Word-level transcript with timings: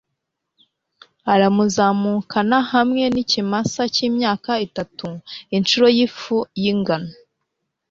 aramuzamukana 1.33 2.57
hamwe 2.73 3.03
n'ikimasa 3.13 3.81
cy'imyaka 3.93 4.51
itatu, 4.67 5.07
incuro 5.55 5.87
y'ifu 5.97 6.37
y'ingano 6.61 7.11